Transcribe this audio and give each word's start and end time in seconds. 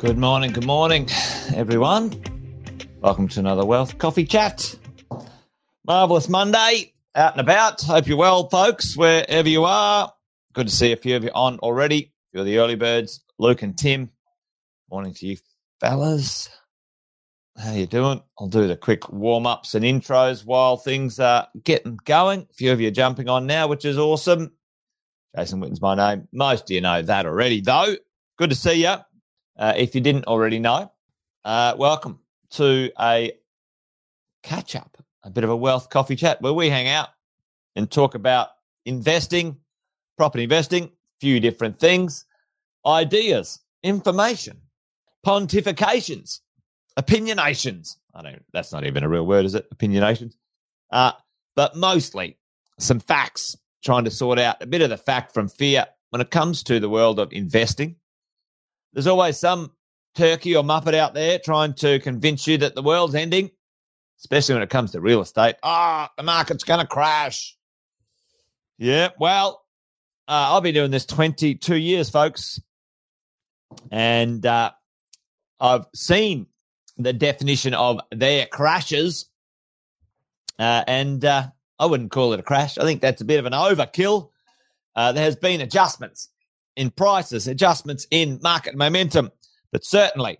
Good 0.00 0.16
morning, 0.16 0.52
good 0.52 0.64
morning, 0.64 1.10
everyone. 1.54 2.24
Welcome 3.02 3.28
to 3.28 3.40
another 3.40 3.66
Wealth 3.66 3.98
Coffee 3.98 4.24
Chat. 4.24 4.74
Marvelous 5.86 6.26
Monday, 6.26 6.94
out 7.14 7.32
and 7.32 7.40
about. 7.42 7.82
Hope 7.82 8.06
you're 8.06 8.16
well, 8.16 8.48
folks, 8.48 8.96
wherever 8.96 9.46
you 9.46 9.64
are. 9.64 10.10
Good 10.54 10.68
to 10.68 10.72
see 10.74 10.92
a 10.92 10.96
few 10.96 11.16
of 11.16 11.24
you 11.24 11.30
on 11.34 11.58
already. 11.58 12.14
You're 12.32 12.44
the 12.44 12.56
early 12.56 12.76
birds, 12.76 13.22
Luke 13.38 13.60
and 13.60 13.76
Tim. 13.76 14.08
Morning 14.90 15.12
to 15.12 15.26
you, 15.26 15.36
fellas. 15.80 16.48
How 17.58 17.74
you 17.74 17.86
doing? 17.86 18.22
I'll 18.38 18.48
do 18.48 18.66
the 18.66 18.78
quick 18.78 19.12
warm 19.12 19.46
ups 19.46 19.74
and 19.74 19.84
intros 19.84 20.46
while 20.46 20.78
things 20.78 21.20
are 21.20 21.46
getting 21.62 21.98
going. 22.06 22.46
A 22.48 22.54
few 22.54 22.72
of 22.72 22.80
you 22.80 22.88
are 22.88 22.90
jumping 22.90 23.28
on 23.28 23.46
now, 23.46 23.68
which 23.68 23.84
is 23.84 23.98
awesome. 23.98 24.52
Jason 25.36 25.60
Witten's 25.60 25.82
my 25.82 25.94
name. 25.94 26.26
Most 26.32 26.70
of 26.70 26.70
you 26.70 26.80
know 26.80 27.02
that 27.02 27.26
already, 27.26 27.60
though. 27.60 27.96
Good 28.38 28.48
to 28.48 28.56
see 28.56 28.84
you. 28.84 28.94
Uh, 29.56 29.74
if 29.76 29.94
you 29.94 30.00
didn't 30.00 30.26
already 30.26 30.58
know, 30.58 30.90
uh, 31.44 31.74
welcome 31.76 32.18
to 32.50 32.90
a 33.00 33.32
catch 34.42 34.74
up, 34.74 34.96
a 35.22 35.30
bit 35.30 35.44
of 35.44 35.50
a 35.50 35.56
wealth 35.56 35.90
coffee 35.90 36.16
chat 36.16 36.40
where 36.40 36.52
we 36.52 36.68
hang 36.68 36.88
out 36.88 37.08
and 37.76 37.90
talk 37.90 38.14
about 38.14 38.48
investing, 38.86 39.56
property 40.16 40.44
investing, 40.44 40.84
a 40.84 40.90
few 41.20 41.40
different 41.40 41.78
things, 41.78 42.24
ideas, 42.86 43.60
information, 43.82 44.56
pontifications, 45.26 46.40
opinionations. 46.98 47.96
I 48.14 48.22
don't. 48.22 48.44
That's 48.52 48.72
not 48.72 48.84
even 48.84 49.04
a 49.04 49.08
real 49.08 49.26
word, 49.26 49.44
is 49.44 49.54
it? 49.54 49.68
Opinionations. 49.70 50.36
Uh, 50.90 51.12
but 51.54 51.76
mostly 51.76 52.38
some 52.78 53.00
facts, 53.00 53.56
trying 53.84 54.04
to 54.04 54.10
sort 54.10 54.38
out 54.38 54.62
a 54.62 54.66
bit 54.66 54.82
of 54.82 54.90
the 54.90 54.96
fact 54.96 55.32
from 55.32 55.48
fear 55.48 55.86
when 56.10 56.20
it 56.20 56.30
comes 56.30 56.62
to 56.64 56.80
the 56.80 56.88
world 56.88 57.18
of 57.18 57.32
investing 57.32 57.96
there's 58.92 59.06
always 59.06 59.38
some 59.38 59.72
turkey 60.14 60.56
or 60.56 60.64
muppet 60.64 60.94
out 60.94 61.14
there 61.14 61.38
trying 61.38 61.74
to 61.74 61.98
convince 62.00 62.46
you 62.46 62.58
that 62.58 62.74
the 62.74 62.82
world's 62.82 63.14
ending, 63.14 63.50
especially 64.18 64.54
when 64.54 64.62
it 64.62 64.70
comes 64.70 64.92
to 64.92 65.00
real 65.00 65.20
estate. 65.20 65.56
Ah, 65.62 66.08
oh, 66.08 66.12
the 66.16 66.22
market's 66.22 66.64
going 66.64 66.80
to 66.80 66.86
crash. 66.86 67.56
Yeah, 68.78 69.10
well, 69.18 69.62
uh, 70.26 70.56
I've 70.56 70.62
been 70.62 70.74
doing 70.74 70.90
this 70.90 71.06
22 71.06 71.76
years, 71.76 72.08
folks. 72.08 72.60
And 73.90 74.44
uh, 74.44 74.72
I've 75.60 75.86
seen 75.94 76.46
the 76.96 77.12
definition 77.12 77.74
of 77.74 78.00
their 78.10 78.46
crashes. 78.46 79.28
Uh, 80.58 80.84
and 80.86 81.24
uh, 81.24 81.48
I 81.78 81.86
wouldn't 81.86 82.10
call 82.10 82.32
it 82.32 82.40
a 82.40 82.42
crash. 82.42 82.78
I 82.78 82.82
think 82.82 83.00
that's 83.00 83.22
a 83.22 83.24
bit 83.24 83.38
of 83.38 83.46
an 83.46 83.52
overkill. 83.52 84.30
Uh, 84.94 85.12
there 85.12 85.24
has 85.24 85.36
been 85.36 85.60
adjustments 85.60 86.28
in 86.80 86.90
prices, 86.90 87.46
adjustments 87.46 88.06
in 88.10 88.40
market 88.42 88.74
momentum, 88.74 89.30
but 89.70 89.84
certainly 89.84 90.38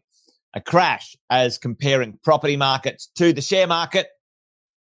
a 0.55 0.61
crash 0.63 1.15
as 1.29 1.59
comparing 1.59 2.19
property 2.25 2.57
markets 2.57 3.11
to 3.15 3.35
the 3.35 3.43
share 3.43 3.67
market. 3.67 4.09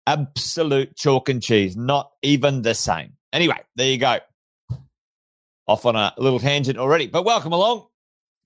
Absolute 0.06 0.96
chalk 0.96 1.28
and 1.28 1.42
cheese, 1.42 1.76
not 1.76 2.12
even 2.22 2.62
the 2.62 2.72
same. 2.72 3.14
Anyway, 3.32 3.60
there 3.74 3.90
you 3.90 3.98
go. 3.98 4.20
Off 5.66 5.84
on 5.86 5.96
a 5.96 6.14
little 6.18 6.38
tangent 6.38 6.78
already, 6.78 7.08
but 7.08 7.24
welcome 7.24 7.52
along. 7.52 7.84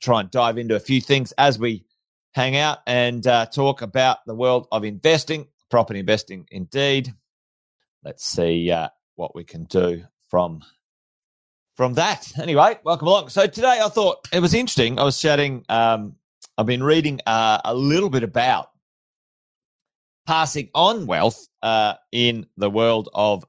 Try 0.00 0.20
and 0.20 0.30
dive 0.30 0.56
into 0.56 0.74
a 0.74 0.80
few 0.80 1.02
things 1.02 1.32
as 1.32 1.58
we 1.58 1.84
hang 2.32 2.56
out 2.56 2.78
and 2.86 3.26
uh, 3.26 3.44
talk 3.44 3.82
about 3.82 4.20
the 4.26 4.34
world 4.34 4.66
of 4.72 4.82
investing, 4.82 5.46
property 5.70 6.00
investing 6.00 6.46
indeed. 6.50 7.12
Let's 8.02 8.24
see 8.24 8.70
uh, 8.70 8.88
what 9.16 9.34
we 9.34 9.44
can 9.44 9.64
do 9.64 10.04
from 10.30 10.62
from 11.74 11.94
that. 11.94 12.32
Anyway, 12.38 12.78
welcome 12.84 13.08
along. 13.08 13.28
So 13.28 13.46
today 13.46 13.80
I 13.82 13.88
thought 13.88 14.28
it 14.32 14.40
was 14.40 14.54
interesting. 14.54 14.98
I 14.98 15.04
was 15.04 15.20
chatting, 15.20 15.64
um, 15.68 16.14
I've 16.56 16.66
been 16.66 16.82
reading 16.82 17.20
uh, 17.26 17.60
a 17.64 17.74
little 17.74 18.10
bit 18.10 18.22
about 18.22 18.70
passing 20.26 20.68
on 20.74 21.06
wealth 21.06 21.48
uh, 21.62 21.94
in 22.12 22.46
the 22.56 22.70
world 22.70 23.08
of 23.14 23.44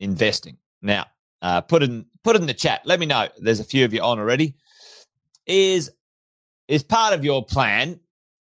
investing. 0.00 0.56
Now, 0.82 1.06
uh, 1.42 1.60
put 1.60 1.82
in 1.82 2.06
put 2.22 2.36
in 2.36 2.46
the 2.46 2.54
chat. 2.54 2.82
Let 2.84 3.00
me 3.00 3.06
know. 3.06 3.28
There's 3.38 3.60
a 3.60 3.64
few 3.64 3.84
of 3.84 3.92
you 3.92 4.02
on 4.02 4.18
already. 4.18 4.54
Is 5.46 5.90
is 6.68 6.82
part 6.82 7.14
of 7.14 7.24
your 7.24 7.44
plan 7.44 7.98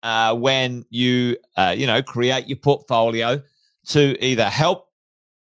uh, 0.03 0.35
when 0.37 0.85
you 0.91 1.37
uh, 1.57 1.75
you 1.77 1.87
know 1.87 2.03
create 2.03 2.47
your 2.49 2.59
portfolio 2.59 3.41
to 3.87 4.25
either 4.25 4.49
help 4.49 4.89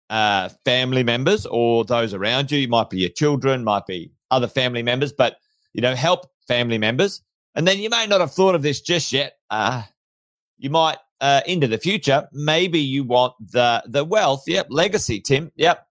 uh, 0.10 0.50
family 0.66 1.04
members 1.04 1.46
or 1.46 1.86
those 1.86 2.14
around 2.14 2.52
you. 2.52 2.62
It 2.62 2.70
might 2.70 2.90
be 2.90 3.00
your 3.00 3.10
children, 3.10 3.64
might 3.64 3.86
be 3.86 4.12
other 4.32 4.48
family 4.48 4.84
members, 4.84 5.14
but 5.14 5.38
you 5.74 5.82
know, 5.82 5.96
help 5.96 6.26
family 6.48 6.78
members. 6.78 7.22
And 7.56 7.68
then 7.68 7.80
you 7.80 7.90
may 7.90 8.08
not 8.08 8.22
have 8.22 8.34
thought 8.34 8.56
of 8.56 8.62
this 8.62 8.82
just 8.82 9.12
yet. 9.12 9.34
Uh, 9.50 9.84
you 10.58 10.70
might 10.70 10.98
uh, 11.22 11.42
into 11.46 11.68
the 11.68 11.78
future. 11.78 12.28
Maybe 12.32 12.80
you 12.80 13.04
want 13.04 13.34
the 13.52 13.84
the 13.88 14.04
wealth. 14.04 14.44
Yep, 14.48 14.68
legacy, 14.70 15.22
Tim. 15.22 15.52
Yep, 15.56 15.86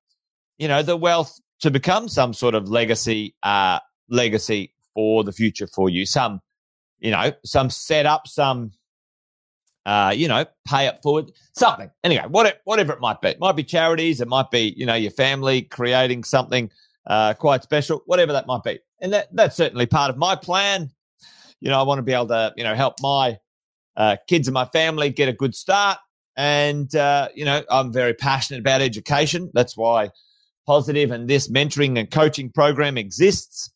you 0.59 0.69
know 0.69 0.83
the 0.83 0.97
wealth 0.97 1.39
to 1.61 1.71
become 1.71 2.09
some 2.09 2.33
sort 2.33 2.55
of 2.55 2.69
legacy 2.69 3.35
uh, 3.43 3.81
legacy 4.09 4.73
for 4.95 5.25
the 5.25 5.33
future 5.33 5.67
for 5.67 5.89
you. 5.89 6.07
Some, 6.07 6.41
you 6.99 7.11
know, 7.11 7.33
some 7.45 7.71
setup, 7.71 8.27
some 8.27 8.73
uh, 9.89 10.13
you 10.15 10.29
know, 10.29 10.45
pay 10.67 10.87
it 10.87 10.99
forward, 11.03 11.33
something. 11.55 11.91
Anyway, 12.05 12.25
whatever, 12.29 12.59
whatever 12.65 12.93
it 12.93 13.01
might 13.01 13.21
be. 13.23 13.29
It 13.29 13.41
might 13.41 13.57
be 13.57 13.65
charities. 13.65 14.21
It 14.21 14.29
might 14.29 14.51
be, 14.51 14.75
you 14.77 14.85
know, 14.85 14.95
your 14.95 15.11
family 15.11 15.63
creating 15.63 16.25
something 16.25 16.71
uh, 17.07 17.33
quite 17.33 17.63
special, 17.63 18.03
whatever 18.05 18.35
that 18.35 18.47
might 18.47 18.63
be. 18.63 18.79
And 19.01 19.13
that, 19.15 19.29
that's 19.33 19.57
certainly 19.57 19.87
part 19.87 20.11
of 20.11 20.19
my 20.19 20.37
plan. 20.37 20.91
You 21.61 21.71
know, 21.71 21.81
I 21.81 21.85
want 21.85 22.01
to 22.01 22.03
be 22.03 22.13
able 22.13 22.29
to, 22.29 22.53
you 22.57 22.65
know, 22.65 22.75
help 22.75 22.97
my 23.01 23.39
uh, 23.97 24.17
kids 24.29 24.47
and 24.47 24.53
my 24.53 24.67
family 24.67 25.09
get 25.09 25.31
a 25.31 25.33
good 25.33 25.55
start. 25.55 25.99
And, 26.37 26.95
uh, 26.95 27.31
you 27.35 27.47
know, 27.47 27.63
I'm 27.71 27.91
very 27.91 28.13
passionate 28.13 28.61
about 28.61 28.83
education. 28.83 29.51
That's 29.55 29.75
why 29.75 30.11
Positive 30.69 31.13
and 31.13 31.27
this 31.27 31.49
mentoring 31.49 31.99
and 31.99 32.11
coaching 32.11 32.51
program 32.51 32.99
exists. 32.99 33.71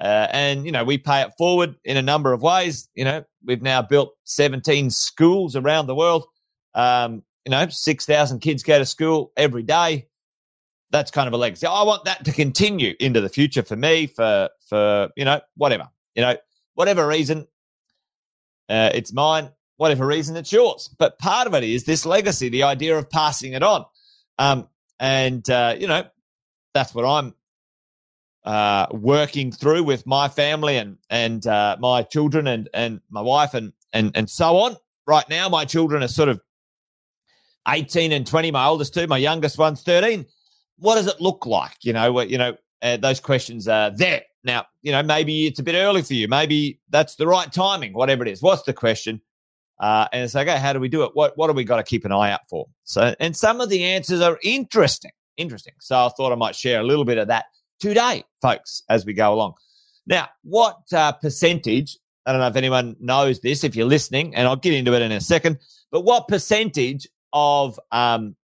Uh, 0.00 0.28
and, 0.30 0.64
you 0.64 0.72
know, 0.72 0.84
we 0.84 0.96
pay 0.96 1.22
it 1.22 1.32
forward 1.36 1.74
in 1.84 1.96
a 1.96 2.02
number 2.02 2.32
of 2.32 2.40
ways. 2.42 2.88
You 2.94 3.04
know, 3.04 3.24
we've 3.44 3.62
now 3.62 3.82
built 3.82 4.14
17 4.24 4.90
schools 4.90 5.56
around 5.56 5.86
the 5.86 5.94
world. 5.94 6.24
Um, 6.74 7.22
you 7.44 7.50
know, 7.50 7.66
6,000 7.68 8.38
kids 8.40 8.62
go 8.62 8.78
to 8.78 8.86
school 8.86 9.32
every 9.36 9.62
day. 9.62 10.06
That's 10.90 11.10
kind 11.10 11.26
of 11.26 11.34
a 11.34 11.36
legacy. 11.36 11.66
I 11.66 11.82
want 11.82 12.04
that 12.04 12.24
to 12.26 12.32
continue 12.32 12.94
into 13.00 13.20
the 13.20 13.28
future 13.28 13.62
for 13.62 13.76
me, 13.76 14.06
for, 14.06 14.50
for, 14.68 15.08
you 15.16 15.24
know, 15.24 15.40
whatever, 15.56 15.88
you 16.14 16.22
know, 16.22 16.36
whatever 16.74 17.06
reason, 17.06 17.46
uh, 18.68 18.90
it's 18.94 19.12
mine. 19.12 19.50
Whatever 19.78 20.06
reason, 20.06 20.36
it's 20.36 20.52
yours. 20.52 20.88
But 20.98 21.18
part 21.18 21.46
of 21.46 21.54
it 21.54 21.62
is 21.62 21.84
this 21.84 22.04
legacy, 22.04 22.48
the 22.48 22.64
idea 22.64 22.98
of 22.98 23.08
passing 23.08 23.52
it 23.52 23.62
on. 23.62 23.84
Um, 24.36 24.68
and, 24.98 25.48
uh, 25.48 25.76
you 25.78 25.86
know, 25.86 26.04
that's 26.74 26.92
what 26.94 27.04
I'm 27.04 27.34
uh, 28.44 28.86
working 28.92 29.52
through 29.52 29.82
with 29.82 30.06
my 30.06 30.28
family 30.28 30.76
and 30.76 30.96
and 31.10 31.46
uh, 31.46 31.76
my 31.80 32.02
children 32.02 32.46
and 32.46 32.68
and 32.72 33.00
my 33.10 33.20
wife 33.20 33.54
and 33.54 33.72
and 33.92 34.12
and 34.14 34.28
so 34.30 34.58
on. 34.58 34.76
Right 35.06 35.28
now, 35.28 35.48
my 35.48 35.64
children 35.64 36.02
are 36.02 36.08
sort 36.08 36.28
of 36.28 36.40
eighteen 37.66 38.12
and 38.12 38.26
twenty. 38.26 38.50
My 38.50 38.66
oldest 38.66 38.94
two, 38.94 39.06
my 39.06 39.18
youngest 39.18 39.58
one's 39.58 39.82
thirteen. 39.82 40.26
What 40.78 40.94
does 40.94 41.06
it 41.06 41.20
look 41.20 41.46
like? 41.46 41.76
You 41.82 41.92
know, 41.92 42.20
you 42.20 42.38
know, 42.38 42.56
uh, 42.82 42.96
those 42.98 43.20
questions 43.20 43.66
are 43.68 43.90
there 43.90 44.22
now. 44.44 44.66
You 44.82 44.92
know, 44.92 45.02
maybe 45.02 45.46
it's 45.46 45.58
a 45.58 45.62
bit 45.62 45.74
early 45.74 46.02
for 46.02 46.14
you. 46.14 46.28
Maybe 46.28 46.80
that's 46.90 47.16
the 47.16 47.26
right 47.26 47.52
timing. 47.52 47.92
Whatever 47.94 48.24
it 48.24 48.30
is, 48.30 48.42
what's 48.42 48.62
the 48.62 48.72
question? 48.72 49.20
Uh, 49.80 50.08
and 50.12 50.24
it's 50.24 50.34
like, 50.34 50.48
okay, 50.48 50.58
how 50.58 50.72
do 50.72 50.80
we 50.80 50.88
do 50.88 51.04
it? 51.04 51.10
What 51.14 51.36
what 51.36 51.48
do 51.48 51.52
we 51.52 51.64
got 51.64 51.76
to 51.76 51.84
keep 51.84 52.04
an 52.04 52.12
eye 52.12 52.32
out 52.32 52.48
for? 52.48 52.66
So, 52.84 53.14
and 53.20 53.36
some 53.36 53.60
of 53.60 53.68
the 53.68 53.84
answers 53.84 54.20
are 54.20 54.38
interesting, 54.42 55.12
interesting. 55.36 55.74
So 55.80 55.96
I 55.96 56.08
thought 56.16 56.32
I 56.32 56.36
might 56.36 56.56
share 56.56 56.80
a 56.80 56.84
little 56.84 57.04
bit 57.04 57.18
of 57.18 57.28
that 57.28 57.46
today, 57.78 58.24
folks, 58.40 58.82
as 58.88 59.04
we 59.04 59.12
go 59.12 59.32
along. 59.32 59.54
Now, 60.06 60.28
what 60.42 60.78
uh, 60.92 61.12
percentage? 61.12 61.98
I 62.26 62.32
don't 62.32 62.40
know 62.40 62.48
if 62.48 62.56
anyone 62.56 62.96
knows 63.00 63.40
this. 63.40 63.64
If 63.64 63.76
you're 63.76 63.86
listening, 63.86 64.34
and 64.34 64.46
I'll 64.46 64.56
get 64.56 64.74
into 64.74 64.94
it 64.94 65.02
in 65.02 65.12
a 65.12 65.20
second. 65.20 65.58
But 65.90 66.02
what 66.02 66.28
percentage 66.28 67.06
of 67.32 67.78
um, 67.92 68.36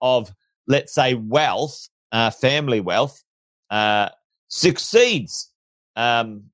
of 0.00 0.32
let's 0.66 0.92
say 0.94 1.14
wealth, 1.14 1.88
uh, 2.12 2.30
family 2.30 2.80
wealth, 2.80 3.22
uh, 3.70 4.08
succeeds 4.48 5.50
um, 5.96 6.44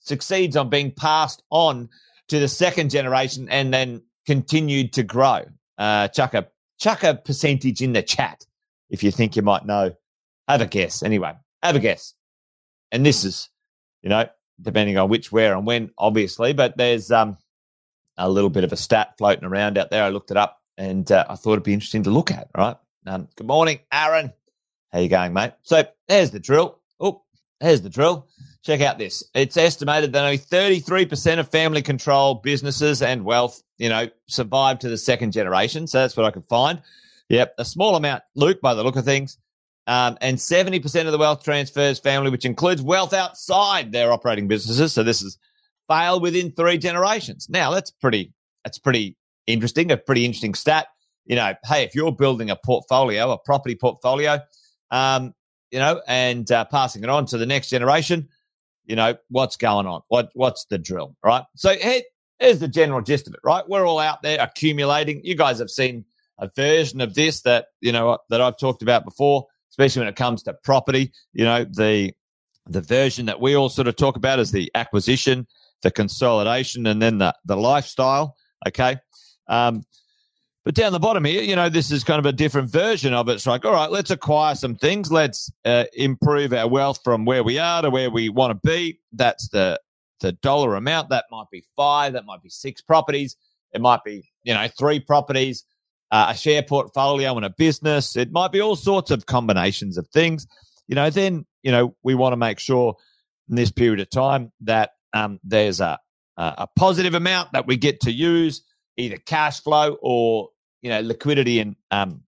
succeeds 0.00 0.56
on 0.56 0.68
being 0.68 0.90
passed 0.90 1.42
on 1.50 1.88
to 2.28 2.38
the 2.38 2.48
second 2.48 2.90
generation 2.90 3.48
and 3.50 3.72
then 3.72 4.02
continued 4.26 4.92
to 4.94 5.02
grow? 5.02 5.42
Uh, 5.78 6.08
chuck 6.08 6.34
a 6.34 6.46
chuck 6.78 7.02
a 7.02 7.14
percentage 7.14 7.82
in 7.82 7.92
the 7.92 8.02
chat 8.02 8.44
if 8.90 9.02
you 9.02 9.10
think 9.10 9.36
you 9.36 9.42
might 9.42 9.64
know. 9.64 9.92
Have 10.48 10.60
a 10.60 10.66
guess. 10.66 11.02
Anyway, 11.02 11.32
have 11.62 11.76
a 11.76 11.80
guess. 11.80 12.14
And 12.90 13.04
this 13.04 13.24
is, 13.24 13.48
you 14.02 14.08
know, 14.08 14.28
depending 14.60 14.98
on 14.98 15.08
which, 15.08 15.32
where, 15.32 15.54
and 15.54 15.66
when, 15.66 15.90
obviously, 15.98 16.52
but 16.52 16.76
there's 16.76 17.10
um, 17.10 17.36
a 18.16 18.28
little 18.28 18.50
bit 18.50 18.64
of 18.64 18.72
a 18.72 18.76
stat 18.76 19.14
floating 19.18 19.44
around 19.44 19.78
out 19.78 19.90
there. 19.90 20.04
I 20.04 20.10
looked 20.10 20.30
it 20.30 20.36
up 20.36 20.60
and 20.76 21.10
uh, 21.10 21.24
I 21.28 21.36
thought 21.36 21.52
it'd 21.52 21.64
be 21.64 21.74
interesting 21.74 22.02
to 22.04 22.10
look 22.10 22.30
at. 22.30 22.48
Right. 22.56 22.76
Um, 23.06 23.28
good 23.36 23.46
morning, 23.46 23.80
Aaron. 23.92 24.32
How 24.92 25.00
you 25.00 25.08
going, 25.08 25.32
mate? 25.32 25.52
So 25.62 25.84
there's 26.08 26.30
the 26.30 26.40
drill. 26.40 26.78
Oh, 27.00 27.22
there's 27.60 27.82
the 27.82 27.88
drill. 27.90 28.28
check 28.62 28.80
out 28.80 28.98
this. 28.98 29.24
It's 29.34 29.56
estimated 29.56 30.12
that 30.12 30.24
only 30.24 30.38
33% 30.38 31.38
of 31.38 31.48
family 31.48 31.82
controlled 31.82 32.42
businesses 32.42 33.02
and 33.02 33.24
wealth, 33.24 33.62
you 33.78 33.88
know, 33.88 34.08
survive 34.26 34.80
to 34.80 34.88
the 34.88 34.98
second 34.98 35.32
generation. 35.32 35.86
So 35.86 35.98
that's 36.00 36.16
what 36.16 36.26
I 36.26 36.30
could 36.30 36.46
find. 36.48 36.82
Yep. 37.28 37.54
A 37.58 37.64
small 37.64 37.96
amount, 37.96 38.22
Luke, 38.34 38.60
by 38.60 38.74
the 38.74 38.84
look 38.84 38.96
of 38.96 39.04
things. 39.04 39.38
Um, 39.86 40.16
and 40.20 40.38
70% 40.38 41.06
of 41.06 41.12
the 41.12 41.18
wealth 41.18 41.42
transfers 41.42 41.98
family, 41.98 42.30
which 42.30 42.44
includes 42.44 42.80
wealth 42.80 43.12
outside 43.12 43.90
their 43.90 44.12
operating 44.12 44.46
businesses. 44.46 44.92
So 44.92 45.02
this 45.02 45.22
is 45.22 45.38
failed 45.88 46.22
within 46.22 46.52
three 46.52 46.78
generations. 46.78 47.48
Now 47.48 47.72
that's 47.72 47.90
pretty, 47.90 48.32
that's 48.64 48.78
pretty 48.78 49.16
interesting, 49.46 49.90
a 49.90 49.96
pretty 49.96 50.24
interesting 50.24 50.54
stat. 50.54 50.86
You 51.24 51.36
know, 51.36 51.54
hey, 51.64 51.84
if 51.84 51.94
you're 51.94 52.12
building 52.12 52.50
a 52.50 52.56
portfolio, 52.56 53.32
a 53.32 53.38
property 53.38 53.74
portfolio, 53.74 54.38
um, 54.90 55.34
you 55.70 55.78
know, 55.78 56.00
and 56.06 56.50
uh, 56.50 56.64
passing 56.66 57.02
it 57.02 57.08
on 57.08 57.26
to 57.26 57.38
the 57.38 57.46
next 57.46 57.68
generation, 57.70 58.28
you 58.84 58.96
know, 58.96 59.16
what's 59.30 59.56
going 59.56 59.86
on? 59.86 60.02
What 60.08 60.30
what's 60.34 60.66
the 60.66 60.78
drill? 60.78 61.16
Right. 61.24 61.44
So 61.56 61.74
here, 61.74 62.02
here's 62.38 62.58
the 62.58 62.68
general 62.68 63.00
gist 63.00 63.28
of 63.28 63.34
it, 63.34 63.40
right? 63.44 63.66
We're 63.68 63.86
all 63.86 63.98
out 63.98 64.22
there 64.22 64.40
accumulating. 64.40 65.24
You 65.24 65.36
guys 65.36 65.60
have 65.60 65.70
seen 65.70 66.04
a 66.38 66.50
version 66.54 67.00
of 67.00 67.14
this 67.14 67.42
that, 67.42 67.66
you 67.80 67.92
know, 67.92 68.18
that 68.28 68.40
I've 68.40 68.58
talked 68.58 68.82
about 68.82 69.04
before, 69.04 69.46
especially 69.72 70.00
when 70.00 70.08
it 70.08 70.16
comes 70.16 70.42
to 70.44 70.54
property. 70.62 71.12
You 71.32 71.44
know, 71.44 71.64
the 71.64 72.12
the 72.66 72.80
version 72.80 73.26
that 73.26 73.40
we 73.40 73.56
all 73.56 73.68
sort 73.68 73.88
of 73.88 73.96
talk 73.96 74.16
about 74.16 74.38
is 74.38 74.52
the 74.52 74.70
acquisition, 74.74 75.46
the 75.82 75.90
consolidation, 75.90 76.86
and 76.86 77.00
then 77.00 77.18
the 77.18 77.34
the 77.44 77.56
lifestyle. 77.56 78.36
Okay. 78.68 78.96
Um, 79.48 79.82
but 80.64 80.76
down 80.76 80.92
the 80.92 81.00
bottom 81.00 81.24
here, 81.24 81.42
you 81.42 81.56
know, 81.56 81.68
this 81.68 81.90
is 81.90 82.04
kind 82.04 82.20
of 82.20 82.26
a 82.26 82.32
different 82.32 82.70
version 82.70 83.12
of 83.12 83.28
it. 83.28 83.32
It's 83.32 83.48
like, 83.48 83.64
all 83.64 83.72
right, 83.72 83.90
let's 83.90 84.12
acquire 84.12 84.54
some 84.54 84.76
things. 84.76 85.10
Let's 85.10 85.50
uh, 85.64 85.86
improve 85.94 86.52
our 86.52 86.68
wealth 86.68 87.00
from 87.02 87.24
where 87.24 87.42
we 87.42 87.58
are 87.58 87.82
to 87.82 87.90
where 87.90 88.10
we 88.10 88.28
want 88.28 88.52
to 88.52 88.68
be. 88.68 89.00
That's 89.12 89.48
the 89.48 89.80
the 90.20 90.32
dollar 90.32 90.76
amount. 90.76 91.08
That 91.08 91.24
might 91.30 91.50
be 91.50 91.64
five. 91.74 92.12
That 92.12 92.26
might 92.26 92.42
be 92.42 92.48
six 92.48 92.80
properties. 92.80 93.36
It 93.72 93.80
might 93.80 94.04
be, 94.04 94.30
you 94.44 94.54
know, 94.54 94.68
three 94.78 95.00
properties, 95.00 95.64
uh, 96.12 96.26
a 96.28 96.36
share 96.36 96.62
portfolio 96.62 97.34
and 97.36 97.44
a 97.44 97.50
business. 97.50 98.16
It 98.16 98.30
might 98.30 98.52
be 98.52 98.60
all 98.60 98.76
sorts 98.76 99.10
of 99.10 99.26
combinations 99.26 99.98
of 99.98 100.06
things. 100.08 100.46
You 100.86 100.94
know, 100.94 101.10
then, 101.10 101.46
you 101.62 101.72
know, 101.72 101.96
we 102.04 102.14
want 102.14 102.34
to 102.34 102.36
make 102.36 102.60
sure 102.60 102.96
in 103.48 103.56
this 103.56 103.72
period 103.72 103.98
of 103.98 104.10
time 104.10 104.52
that 104.60 104.90
um, 105.14 105.40
there's 105.42 105.80
a, 105.80 105.98
a 106.36 106.68
positive 106.76 107.14
amount 107.14 107.52
that 107.52 107.66
we 107.66 107.76
get 107.76 108.00
to 108.02 108.12
use 108.12 108.62
either 108.96 109.16
cash 109.16 109.60
flow 109.60 109.96
or 110.02 110.50
you 110.82 110.90
know 110.90 111.00
liquidity 111.00 111.60
and 111.60 111.76
um, 111.90 112.22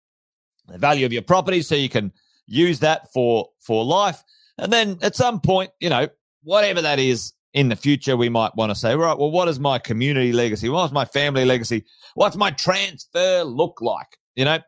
the 0.66 0.78
value 0.78 1.04
of 1.04 1.12
your 1.12 1.22
property, 1.22 1.62
so 1.62 1.74
you 1.74 1.88
can 1.88 2.12
use 2.46 2.80
that 2.80 3.12
for 3.12 3.48
for 3.60 3.84
life. 3.84 4.22
And 4.58 4.72
then 4.72 4.98
at 5.02 5.16
some 5.16 5.40
point, 5.40 5.70
you 5.80 5.90
know, 5.90 6.08
whatever 6.42 6.82
that 6.82 6.98
is 6.98 7.32
in 7.54 7.68
the 7.68 7.76
future, 7.76 8.16
we 8.16 8.28
might 8.28 8.54
want 8.56 8.70
to 8.70 8.74
say, 8.74 8.94
right, 8.96 9.16
well, 9.16 9.30
what 9.30 9.48
is 9.48 9.60
my 9.60 9.78
community 9.78 10.32
legacy? 10.32 10.68
What's 10.68 10.92
my 10.92 11.04
family 11.04 11.44
legacy? 11.44 11.84
What's 12.14 12.36
my 12.36 12.50
transfer 12.50 13.44
look 13.44 13.80
like? 13.80 14.18
You 14.34 14.44
know, 14.44 14.58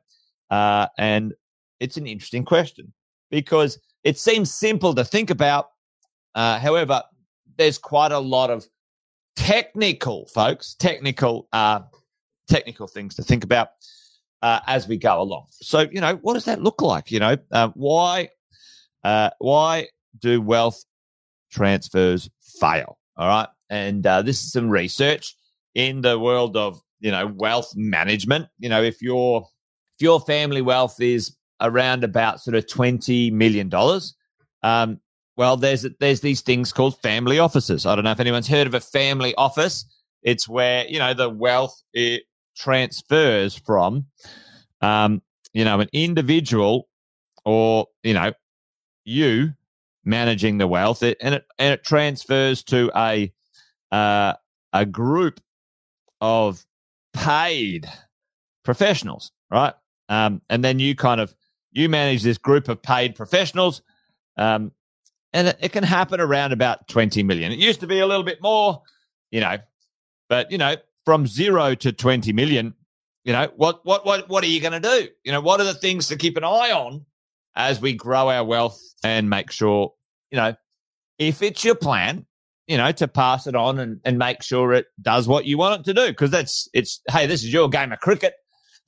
uh, 0.50 0.86
and 0.96 1.34
it's 1.80 1.96
an 1.96 2.06
interesting 2.06 2.44
question 2.44 2.92
because 3.30 3.78
it 4.04 4.18
seems 4.18 4.54
simple 4.54 4.94
to 4.94 5.04
think 5.04 5.30
about. 5.30 5.70
Uh, 6.36 6.60
however, 6.60 7.02
there's 7.58 7.76
quite 7.76 8.12
a 8.12 8.18
lot 8.18 8.50
of 8.50 8.66
technical, 9.34 10.26
folks, 10.28 10.74
technical, 10.74 11.48
uh, 11.52 11.80
technical 12.48 12.86
things 12.86 13.16
to 13.16 13.22
think 13.22 13.42
about 13.42 13.70
uh, 14.42 14.60
as 14.68 14.86
we 14.86 14.96
go 14.96 15.20
along. 15.20 15.46
So, 15.50 15.80
you 15.90 16.00
know, 16.00 16.14
what 16.22 16.34
does 16.34 16.44
that 16.44 16.62
look 16.62 16.82
like? 16.82 17.10
You 17.10 17.18
know, 17.18 17.36
uh, 17.50 17.70
why, 17.74 18.28
uh, 19.02 19.30
why 19.38 19.88
do 20.20 20.40
wealth 20.40 20.84
transfers 21.50 22.30
fail? 22.60 22.98
All 23.16 23.28
right, 23.28 23.48
and 23.70 24.06
uh, 24.06 24.22
this 24.22 24.42
is 24.42 24.52
some 24.52 24.68
research 24.68 25.34
in 25.74 26.02
the 26.02 26.18
world 26.18 26.56
of 26.56 26.80
you 27.00 27.10
know 27.10 27.26
wealth 27.26 27.72
management. 27.76 28.48
You 28.58 28.68
know, 28.68 28.82
if 28.82 29.00
your 29.00 29.48
if 29.94 30.02
your 30.02 30.20
family 30.20 30.62
wealth 30.62 31.00
is 31.00 31.36
around 31.60 32.04
about 32.04 32.40
sort 32.40 32.54
of 32.54 32.68
twenty 32.68 33.30
million 33.30 33.68
dollars, 33.68 34.14
um, 34.62 35.00
well, 35.36 35.56
there's 35.56 35.86
there's 36.00 36.20
these 36.20 36.40
things 36.40 36.72
called 36.72 37.00
family 37.02 37.38
offices. 37.38 37.86
I 37.86 37.94
don't 37.94 38.04
know 38.04 38.10
if 38.10 38.20
anyone's 38.20 38.48
heard 38.48 38.66
of 38.66 38.74
a 38.74 38.80
family 38.80 39.34
office. 39.36 39.84
It's 40.22 40.48
where 40.48 40.86
you 40.86 40.98
know 40.98 41.14
the 41.14 41.30
wealth 41.30 41.82
it 41.92 42.22
transfers 42.56 43.54
from, 43.54 44.06
um, 44.80 45.22
you 45.52 45.64
know, 45.64 45.80
an 45.80 45.88
individual 45.92 46.88
or 47.44 47.86
you 48.02 48.14
know 48.14 48.32
you 49.04 49.52
managing 50.06 50.58
the 50.58 50.66
wealth, 50.66 51.02
it, 51.02 51.18
and 51.20 51.34
it 51.34 51.46
and 51.58 51.74
it 51.74 51.84
transfers 51.84 52.62
to 52.64 52.90
a 52.96 53.32
uh, 53.92 54.34
a 54.72 54.86
group 54.86 55.40
of 56.20 56.64
paid 57.12 57.86
professionals, 58.64 59.32
right? 59.50 59.74
Um, 60.08 60.40
and 60.48 60.64
then 60.64 60.78
you 60.78 60.94
kind 60.94 61.20
of 61.20 61.34
you 61.72 61.88
manage 61.88 62.22
this 62.22 62.38
group 62.38 62.68
of 62.68 62.80
paid 62.80 63.14
professionals. 63.14 63.82
Um, 64.36 64.72
and 65.32 65.48
it, 65.48 65.58
it 65.60 65.72
can 65.72 65.84
happen 65.84 66.20
around 66.20 66.52
about 66.52 66.88
20 66.88 67.22
million. 67.22 67.52
It 67.52 67.58
used 67.58 67.80
to 67.80 67.86
be 67.86 67.98
a 67.98 68.06
little 68.06 68.22
bit 68.22 68.40
more, 68.40 68.82
you 69.30 69.40
know, 69.40 69.58
but 70.28 70.50
you 70.50 70.58
know, 70.58 70.76
from 71.04 71.26
zero 71.26 71.74
to 71.74 71.92
20 71.92 72.32
million, 72.32 72.74
you 73.24 73.32
know, 73.32 73.50
what 73.56 73.84
what 73.84 74.06
what 74.06 74.28
what 74.28 74.44
are 74.44 74.48
you 74.48 74.60
going 74.60 74.80
to 74.80 74.80
do? 74.80 75.08
You 75.24 75.32
know, 75.32 75.40
what 75.40 75.60
are 75.60 75.64
the 75.64 75.74
things 75.74 76.08
to 76.08 76.16
keep 76.16 76.36
an 76.36 76.44
eye 76.44 76.72
on 76.72 77.04
as 77.54 77.80
we 77.80 77.94
grow 77.94 78.30
our 78.30 78.44
wealth 78.44 78.80
and 79.02 79.28
make 79.28 79.50
sure, 79.50 79.92
you 80.30 80.36
know, 80.36 80.54
if 81.18 81.42
it's 81.42 81.64
your 81.64 81.74
plan, 81.74 82.26
you 82.66 82.76
know, 82.76 82.90
to 82.92 83.08
pass 83.08 83.46
it 83.46 83.54
on 83.54 83.78
and, 83.78 84.00
and 84.04 84.18
make 84.18 84.42
sure 84.42 84.72
it 84.72 84.86
does 85.00 85.28
what 85.28 85.44
you 85.44 85.58
want 85.58 85.80
it 85.80 85.84
to 85.84 85.94
do. 85.94 86.08
Because 86.08 86.30
that's 86.30 86.68
it's 86.74 87.00
hey, 87.08 87.26
this 87.26 87.44
is 87.44 87.52
your 87.52 87.68
game 87.68 87.92
of 87.92 88.00
cricket. 88.00 88.34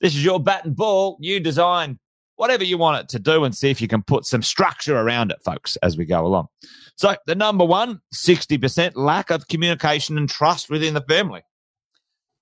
This 0.01 0.15
is 0.15 0.23
your 0.23 0.39
bat 0.39 0.65
and 0.65 0.75
ball. 0.75 1.17
You 1.19 1.39
design 1.39 1.99
whatever 2.39 2.63
you 2.63 2.77
want 2.77 3.01
it 3.01 3.09
to 3.09 3.19
do 3.19 3.43
and 3.43 3.53
see 3.53 3.69
if 3.69 3.81
you 3.81 3.87
can 3.87 4.01
put 4.01 4.25
some 4.25 4.41
structure 4.41 4.97
around 4.97 5.29
it, 5.29 5.43
folks, 5.43 5.75
as 5.77 5.97
we 5.97 6.05
go 6.05 6.25
along. 6.25 6.47
So, 6.95 7.15
the 7.27 7.35
number 7.35 7.65
one, 7.65 7.99
60% 8.15 8.93
lack 8.95 9.29
of 9.29 9.49
communication 9.49 10.17
and 10.17 10.29
trust 10.29 10.69
within 10.69 10.93
the 10.93 11.01
family. 11.01 11.41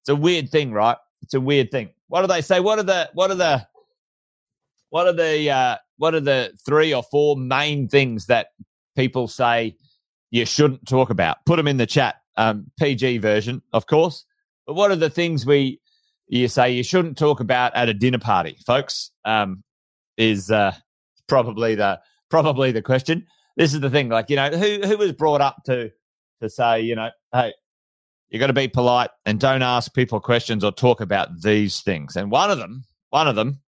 It's 0.02 0.10
a 0.10 0.16
weird 0.16 0.52
thing, 0.52 0.72
right? 0.72 0.98
It's 1.24 1.34
a 1.34 1.42
weird 1.42 1.72
thing. 1.72 1.90
What 2.10 2.22
do 2.22 2.28
they 2.28 2.42
say? 2.42 2.60
What 2.60 2.78
are 2.78 2.84
the, 2.84 3.10
what 3.16 3.32
are 3.32 3.36
the, 3.36 3.68
what 4.90 5.08
are 5.08 5.14
the, 5.14 5.50
uh, 5.50 5.78
what 5.98 6.14
are 6.14 6.20
the 6.20 6.54
three 6.64 6.94
or 6.94 7.02
four 7.02 7.36
main 7.36 7.88
things 7.88 8.28
that 8.28 8.50
people 8.98 9.28
say 9.30 9.78
you 10.32 10.46
shouldn't 10.46 10.86
talk 10.88 11.10
about? 11.10 11.38
Put 11.46 11.56
them 11.56 11.68
in 11.68 11.78
the 11.78 11.86
chat. 11.86 12.16
Um, 12.36 12.70
PG 12.80 13.20
version, 13.20 13.62
of 13.74 13.88
course. 13.88 14.26
But 14.66 14.76
what 14.76 14.92
are 14.92 14.96
the 14.96 15.10
things 15.10 15.46
we, 15.46 15.80
you 16.28 16.48
say 16.50 16.72
you 16.72 16.84
shouldn't 16.84 17.18
talk 17.18 17.40
about 17.40 17.76
at 17.76 17.90
a 17.90 17.94
dinner 17.94 18.20
party, 18.20 18.58
folks? 18.66 19.12
Um, 19.24 19.64
is 20.18 20.52
uh, 20.52 20.74
probably 21.28 21.76
the 21.76 22.00
probably 22.30 22.72
the 22.72 22.82
question. 22.82 23.26
This 23.56 23.74
is 23.74 23.80
the 23.80 23.90
thing, 23.90 24.10
like 24.10 24.30
you 24.30 24.36
know, 24.36 24.50
who 24.50 24.82
who 24.86 24.98
was 24.98 25.14
brought 25.14 25.42
up 25.42 25.64
to 25.66 25.92
to 26.42 26.50
say, 26.50 26.82
you 26.82 26.96
know, 26.96 27.10
hey, 27.34 27.54
you 28.30 28.40
got 28.40 28.48
to 28.48 28.54
be 28.54 28.68
polite 28.68 29.10
and 29.26 29.40
don't 29.40 29.62
ask 29.62 29.94
people 29.94 30.20
questions 30.20 30.64
or 30.64 30.72
talk 30.72 31.02
about 31.02 31.42
these 31.42 31.82
things. 31.82 32.16
And 32.16 32.30
one 32.30 32.52
of 32.52 32.58
them, 32.58 32.84
one 33.10 33.28
of 33.28 33.36
them, 33.36 33.62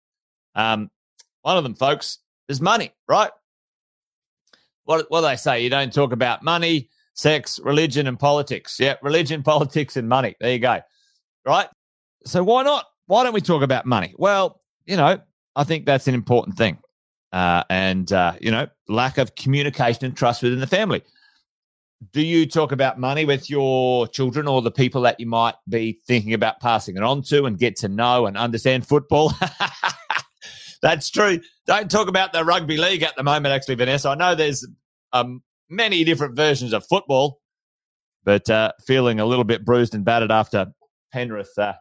um, 0.54 0.90
one 1.42 1.56
of 1.56 1.62
them, 1.62 1.74
folks, 1.74 2.18
is 2.48 2.60
money, 2.60 2.92
right? 3.08 3.30
What 4.86 5.06
what 5.10 5.20
they 5.20 5.36
say? 5.36 5.62
You 5.62 5.68
don't 5.68 5.92
talk 5.92 6.12
about 6.12 6.42
money, 6.42 6.88
sex, 7.14 7.60
religion, 7.62 8.06
and 8.06 8.18
politics. 8.18 8.78
Yeah, 8.80 8.94
religion, 9.02 9.42
politics, 9.44 9.96
and 9.96 10.08
money. 10.08 10.34
There 10.40 10.52
you 10.52 10.58
go. 10.58 10.80
Right. 11.44 11.68
So 12.24 12.42
why 12.42 12.62
not? 12.62 12.86
Why 13.06 13.22
don't 13.22 13.34
we 13.34 13.40
talk 13.40 13.62
about 13.62 13.84
money? 13.86 14.14
Well, 14.16 14.60
you 14.86 14.96
know, 14.96 15.20
I 15.54 15.64
think 15.64 15.86
that's 15.86 16.08
an 16.08 16.14
important 16.14 16.56
thing. 16.56 16.78
Uh, 17.32 17.64
and, 17.68 18.12
uh, 18.12 18.34
you 18.40 18.50
know, 18.50 18.66
lack 18.88 19.18
of 19.18 19.34
communication 19.34 20.04
and 20.04 20.16
trust 20.16 20.42
within 20.42 20.60
the 20.60 20.66
family. 20.66 21.02
Do 22.12 22.22
you 22.22 22.46
talk 22.46 22.72
about 22.72 22.98
money 22.98 23.24
with 23.24 23.50
your 23.50 24.06
children 24.08 24.46
or 24.46 24.62
the 24.62 24.70
people 24.70 25.02
that 25.02 25.18
you 25.18 25.26
might 25.26 25.54
be 25.68 25.98
thinking 26.06 26.34
about 26.34 26.60
passing 26.60 26.96
it 26.96 27.02
on 27.02 27.22
to 27.24 27.46
and 27.46 27.58
get 27.58 27.76
to 27.76 27.88
know 27.88 28.26
and 28.26 28.36
understand 28.36 28.86
football? 28.86 29.32
That's 30.86 31.10
true. 31.10 31.40
Don't 31.66 31.90
talk 31.90 32.06
about 32.06 32.32
the 32.32 32.44
rugby 32.44 32.76
league 32.76 33.02
at 33.02 33.16
the 33.16 33.24
moment, 33.24 33.52
actually, 33.52 33.74
Vanessa. 33.74 34.10
I 34.10 34.14
know 34.14 34.36
there's 34.36 34.64
um, 35.12 35.42
many 35.68 36.04
different 36.04 36.36
versions 36.36 36.72
of 36.72 36.86
football, 36.86 37.40
but 38.22 38.48
uh, 38.48 38.70
feeling 38.86 39.18
a 39.18 39.26
little 39.26 39.42
bit 39.42 39.64
bruised 39.64 39.96
and 39.96 40.04
battered 40.04 40.30
after 40.30 40.68
Penrith 41.12 41.58
uh, 41.58 41.72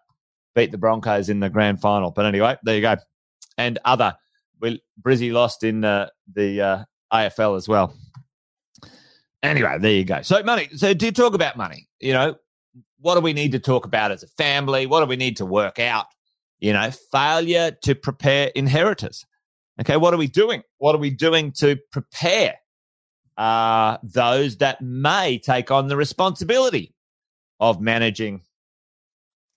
beat 0.55 0.71
the 0.71 0.79
Broncos 0.79 1.29
in 1.29 1.39
the 1.39 1.51
grand 1.51 1.81
final. 1.81 2.09
But 2.09 2.25
anyway, 2.25 2.57
there 2.63 2.73
you 2.77 2.81
go 2.81 2.95
and 3.59 3.77
other. 3.85 4.15
Brizzy 4.99 5.31
lost 5.31 5.63
in 5.63 5.83
uh, 5.83 6.09
the 6.33 6.83
AFL 7.13 7.57
as 7.57 7.67
well. 7.67 7.95
Anyway, 9.43 9.77
there 9.81 9.91
you 9.91 10.03
go. 10.03 10.23
So 10.23 10.41
money. 10.41 10.67
So 10.77 10.95
do 10.95 11.05
you 11.05 11.11
talk 11.11 11.35
about 11.35 11.57
money? 11.57 11.87
You 11.99 12.13
know, 12.13 12.35
what 13.01 13.13
do 13.13 13.21
we 13.21 13.33
need 13.33 13.51
to 13.51 13.59
talk 13.59 13.85
about 13.85 14.11
as 14.11 14.23
a 14.23 14.27
family? 14.29 14.87
What 14.87 15.01
do 15.01 15.05
we 15.05 15.15
need 15.15 15.37
to 15.37 15.45
work 15.45 15.77
out? 15.77 16.07
You 16.59 16.73
know, 16.73 16.89
failure 17.11 17.71
to 17.83 17.95
prepare 17.95 18.51
inheritors. 18.55 19.25
Okay, 19.79 19.97
what 19.97 20.13
are 20.13 20.17
we 20.17 20.27
doing? 20.27 20.63
What 20.77 20.95
are 20.95 20.99
we 20.99 21.09
doing 21.09 21.51
to 21.57 21.77
prepare 21.91 22.55
are 23.37 23.99
those 24.03 24.57
that 24.57 24.81
may 24.81 25.37
take 25.37 25.69
on 25.71 25.87
the 25.87 25.97
responsibility 25.97 26.93
of 27.59 27.81
managing 27.81 28.41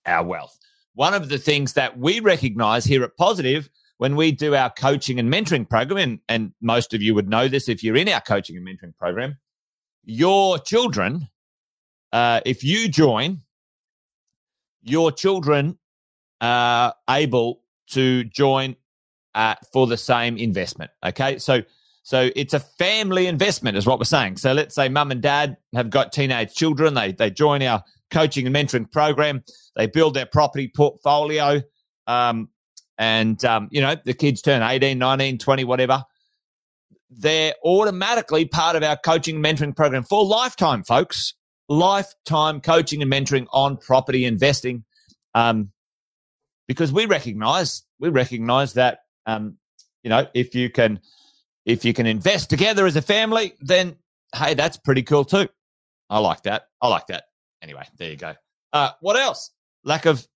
our 0.05 0.25
wealth. 0.25 0.57
One 0.93 1.13
of 1.13 1.29
the 1.29 1.37
things 1.37 1.73
that 1.73 1.97
we 1.97 2.19
recognize 2.19 2.83
here 2.85 3.03
at 3.03 3.15
Positive 3.15 3.69
when 3.97 4.15
we 4.15 4.31
do 4.31 4.55
our 4.55 4.69
coaching 4.69 5.19
and 5.19 5.31
mentoring 5.31 5.69
program, 5.69 5.97
and, 5.97 6.19
and 6.29 6.53
most 6.61 6.93
of 6.93 7.01
you 7.01 7.15
would 7.15 7.29
know 7.29 7.47
this 7.47 7.67
if 7.67 7.83
you're 7.83 7.97
in 7.97 8.09
our 8.09 8.21
coaching 8.21 8.57
and 8.57 8.65
mentoring 8.65 8.95
program, 8.97 9.37
your 10.03 10.57
children, 10.59 11.27
uh, 12.11 12.41
if 12.45 12.63
you 12.63 12.89
join, 12.89 13.41
your 14.81 15.11
children 15.11 15.77
are 16.41 16.93
able 17.09 17.61
to 17.91 18.23
join 18.25 18.75
uh, 19.35 19.55
for 19.73 19.87
the 19.87 19.97
same 19.97 20.37
investment. 20.37 20.91
Okay, 21.05 21.37
so 21.39 21.61
so 22.03 22.29
it's 22.35 22.53
a 22.53 22.59
family 22.59 23.27
investment, 23.27 23.77
is 23.77 23.85
what 23.85 23.99
we're 23.99 24.05
saying. 24.05 24.37
So 24.37 24.53
let's 24.53 24.73
say 24.73 24.89
mum 24.89 25.11
and 25.11 25.21
dad 25.21 25.57
have 25.75 25.89
got 25.89 26.11
teenage 26.11 26.53
children. 26.53 26.93
They 26.93 27.11
they 27.11 27.29
join 27.29 27.61
our 27.63 27.83
coaching 28.09 28.47
and 28.47 28.55
mentoring 28.55 28.91
program. 28.91 29.43
They 29.75 29.87
build 29.87 30.13
their 30.13 30.25
property 30.25 30.71
portfolio. 30.75 31.61
Um, 32.07 32.49
and, 32.97 33.43
um, 33.45 33.69
you 33.71 33.81
know, 33.81 33.95
the 34.03 34.13
kids 34.13 34.41
turn 34.41 34.61
18, 34.61 34.97
19, 34.97 35.37
20, 35.37 35.63
whatever. 35.63 36.03
They're 37.09 37.53
automatically 37.63 38.45
part 38.45 38.75
of 38.75 38.83
our 38.83 38.97
coaching 38.97 39.37
and 39.37 39.45
mentoring 39.45 39.75
program 39.75 40.03
for 40.03 40.25
lifetime, 40.25 40.83
folks. 40.83 41.33
Lifetime 41.69 42.61
coaching 42.61 43.01
and 43.01 43.11
mentoring 43.11 43.47
on 43.53 43.77
property 43.77 44.25
investing. 44.25 44.83
Um, 45.33 45.71
because 46.69 46.93
we 46.93 47.07
recognize, 47.07 47.81
we 47.99 48.09
recognize 48.09 48.73
that, 48.73 48.99
um, 49.25 49.57
you 50.03 50.11
know, 50.11 50.27
if 50.35 50.53
you 50.53 50.69
can, 50.69 50.99
if 51.65 51.83
you 51.83 51.95
can 51.95 52.05
invest 52.05 52.47
together 52.51 52.85
as 52.85 52.95
a 52.95 53.01
family, 53.01 53.55
then 53.59 53.95
hey, 54.35 54.53
that's 54.53 54.77
pretty 54.77 55.01
cool 55.01 55.25
too. 55.25 55.49
I 56.11 56.19
like 56.19 56.43
that. 56.43 56.67
I 56.79 56.87
like 56.87 57.07
that. 57.07 57.23
Anyway, 57.63 57.83
there 57.97 58.11
you 58.11 58.17
go. 58.17 58.35
Uh, 58.71 58.91
what 59.01 59.17
else? 59.17 59.49
Lack 59.83 60.05
of 60.05 60.27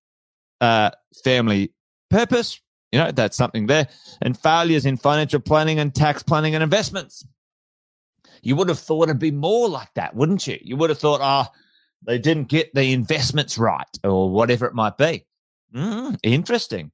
uh, 0.60 0.90
family 1.22 1.72
purpose. 2.10 2.60
You 2.90 2.98
know, 2.98 3.12
that's 3.12 3.36
something 3.36 3.68
there. 3.68 3.86
And 4.20 4.36
failures 4.36 4.86
in 4.86 4.96
financial 4.96 5.38
planning 5.38 5.78
and 5.78 5.94
tax 5.94 6.24
planning 6.24 6.56
and 6.56 6.64
investments. 6.64 7.24
You 8.42 8.56
would 8.56 8.68
have 8.68 8.80
thought 8.80 9.04
it'd 9.04 9.20
be 9.20 9.30
more 9.30 9.68
like 9.68 9.94
that, 9.94 10.16
wouldn't 10.16 10.48
you? 10.48 10.58
You 10.60 10.76
would 10.78 10.90
have 10.90 10.98
thought, 10.98 11.20
ah, 11.22 11.48
oh, 11.48 11.58
they 12.02 12.18
didn't 12.18 12.48
get 12.48 12.74
the 12.74 12.92
investments 12.92 13.56
right 13.56 13.86
or 14.02 14.28
whatever 14.28 14.66
it 14.66 14.74
might 14.74 14.98
be. 14.98 15.24
Mm, 15.74 16.18
interesting. 16.22 16.90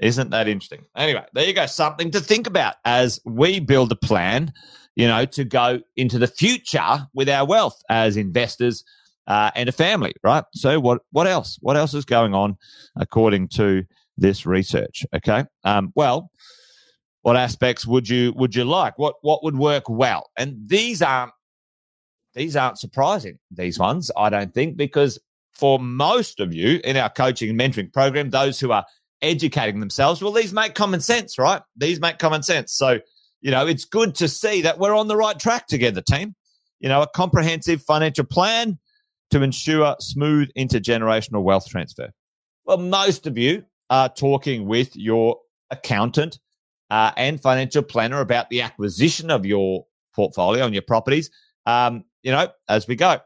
Isn't 0.00 0.30
that 0.30 0.48
interesting? 0.48 0.84
Anyway, 0.96 1.24
there 1.34 1.46
you 1.46 1.52
go. 1.52 1.66
Something 1.66 2.10
to 2.12 2.20
think 2.20 2.46
about 2.46 2.76
as 2.84 3.20
we 3.24 3.60
build 3.60 3.92
a 3.92 3.96
plan, 3.96 4.52
you 4.96 5.06
know, 5.06 5.24
to 5.26 5.44
go 5.44 5.80
into 5.96 6.18
the 6.18 6.26
future 6.26 7.06
with 7.14 7.28
our 7.28 7.46
wealth 7.46 7.80
as 7.88 8.16
investors 8.16 8.82
uh, 9.26 9.50
and 9.54 9.68
a 9.68 9.72
family, 9.72 10.12
right? 10.22 10.44
So 10.52 10.80
what 10.80 11.02
what 11.12 11.26
else? 11.26 11.58
What 11.60 11.76
else 11.76 11.94
is 11.94 12.04
going 12.04 12.34
on 12.34 12.56
according 12.96 13.48
to 13.48 13.84
this 14.16 14.46
research? 14.46 15.06
Okay, 15.14 15.44
um, 15.64 15.92
well, 15.94 16.30
what 17.22 17.36
aspects 17.36 17.86
would 17.86 18.08
you 18.08 18.32
would 18.36 18.54
you 18.54 18.64
like? 18.64 18.98
What 18.98 19.14
what 19.22 19.44
would 19.44 19.56
work 19.56 19.88
well? 19.88 20.30
And 20.36 20.56
these 20.66 21.02
aren't 21.02 21.32
these 22.34 22.56
aren't 22.56 22.78
surprising. 22.78 23.38
These 23.50 23.78
ones, 23.78 24.10
I 24.16 24.28
don't 24.28 24.52
think, 24.52 24.76
because 24.76 25.20
for 25.54 25.78
most 25.78 26.40
of 26.40 26.52
you 26.52 26.80
in 26.84 26.96
our 26.96 27.10
coaching 27.10 27.50
and 27.50 27.58
mentoring 27.58 27.92
program, 27.92 28.30
those 28.30 28.58
who 28.58 28.72
are 28.72 28.84
educating 29.22 29.80
themselves, 29.80 30.22
well, 30.22 30.32
these 30.32 30.52
make 30.52 30.74
common 30.74 31.00
sense, 31.00 31.38
right? 31.38 31.62
These 31.76 32.00
make 32.00 32.18
common 32.18 32.42
sense. 32.42 32.72
So, 32.72 32.98
you 33.40 33.50
know, 33.50 33.66
it's 33.66 33.84
good 33.84 34.14
to 34.16 34.28
see 34.28 34.62
that 34.62 34.78
we're 34.78 34.96
on 34.96 35.08
the 35.08 35.16
right 35.16 35.38
track 35.38 35.66
together, 35.66 36.02
team. 36.02 36.34
You 36.80 36.88
know, 36.88 37.02
a 37.02 37.06
comprehensive 37.06 37.82
financial 37.82 38.24
plan 38.24 38.78
to 39.30 39.42
ensure 39.42 39.96
smooth 40.00 40.48
intergenerational 40.56 41.42
wealth 41.42 41.68
transfer? 41.68 42.10
Well, 42.64 42.78
most 42.78 43.26
of 43.26 43.36
you 43.36 43.64
are 43.90 44.08
talking 44.08 44.66
with 44.66 44.94
your 44.94 45.38
accountant 45.70 46.38
uh, 46.90 47.12
and 47.16 47.40
financial 47.40 47.82
planner 47.82 48.20
about 48.20 48.48
the 48.50 48.62
acquisition 48.62 49.30
of 49.30 49.44
your 49.44 49.86
portfolio 50.14 50.64
and 50.64 50.74
your 50.74 50.82
properties. 50.82 51.30
Um, 51.66 52.04
you 52.22 52.30
know, 52.32 52.48
as 52.68 52.86
we 52.86 52.96
go. 52.96 53.18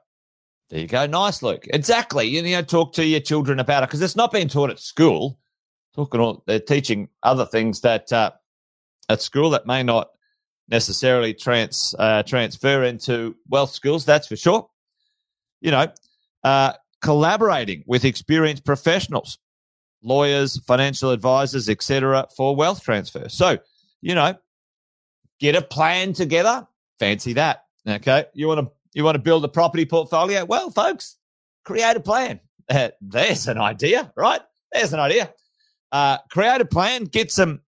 There 0.71 0.81
you 0.81 0.87
go. 0.87 1.07
Nice, 1.07 1.43
Luke. 1.43 1.67
Exactly. 1.73 2.27
You 2.27 2.43
know, 2.43 2.63
talk 2.63 2.93
to 2.95 3.05
your 3.05 3.21
children 3.21 3.59
about 3.59 3.83
it 3.83 3.89
because 3.89 4.03
it's 4.03 4.17
not 4.17 4.33
being 4.33 4.49
taught 4.49 4.71
at 4.71 4.79
school. 4.79 5.39
Talking, 5.95 6.21
all, 6.21 6.43
they're 6.47 6.61
teaching 6.61 7.09
other 7.23 7.47
things 7.47 7.81
that 7.81 8.13
uh, 8.13 8.31
at 9.09 9.23
school 9.23 9.51
that 9.51 9.67
may 9.67 9.83
not 9.83 10.11
necessarily 10.69 11.33
trans 11.33 11.95
uh, 11.99 12.23
transfer 12.23 12.85
into 12.85 13.35
wealth 13.49 13.71
skills. 13.71 14.05
That's 14.05 14.27
for 14.27 14.37
sure 14.37 14.69
you 15.61 15.71
know, 15.71 15.89
uh, 16.45 16.73
collaborating 17.03 17.85
with 17.87 18.05
experienced 18.05 18.65
professionals, 18.65 19.39
lawyers, 20.03 20.59
financial 20.65 21.11
advisors, 21.11 21.69
etc., 21.69 22.27
for 22.37 22.55
wealth 22.55 22.83
transfer. 22.83 23.29
So, 23.29 23.59
you 24.01 24.15
know, 24.15 24.35
get 25.41 25.55
a 25.55 25.63
plan 25.63 26.13
together. 26.13 26.67
Fancy 26.99 27.35
that. 27.35 27.65
Okay, 27.87 28.25
you 28.35 28.49
want 28.49 28.61
to 28.61 28.73
you 28.95 29.05
want 29.05 29.15
to 29.17 29.23
build 29.23 29.45
a 29.45 29.49
property 29.49 29.85
portfolio? 29.85 30.45
Well, 30.45 30.71
folks, 30.71 31.17
create 31.65 31.97
a 31.97 32.01
plan. 32.01 32.41
Uh, 32.69 32.91
there's 33.01 33.47
an 33.49 33.59
idea, 33.59 34.13
right? 34.17 34.41
There's 34.73 34.93
an 34.93 35.01
idea. 35.01 35.33
Uh, 35.91 36.19
create 36.31 36.61
a 36.61 36.67
plan. 36.67 37.05
Get 37.05 37.31
some 37.31 37.61